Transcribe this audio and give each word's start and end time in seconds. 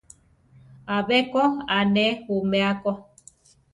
Abé 0.95 1.17
ko 1.31 1.41
a 1.77 1.79
ne 1.93 2.07
umea 2.35 2.71
ko. 2.81 2.91